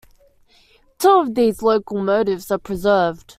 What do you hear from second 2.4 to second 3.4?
are preserved.